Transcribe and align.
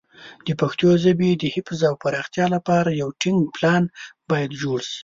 د 0.47 0.49
پښتو 0.61 0.87
ژبې 1.03 1.29
د 1.35 1.43
حفظ 1.55 1.79
او 1.89 1.95
پراختیا 2.03 2.45
لپاره 2.55 2.89
یو 3.01 3.09
ټینګ 3.21 3.39
پلان 3.55 3.83
باید 4.29 4.51
جوړ 4.61 4.79
شي. 4.91 4.99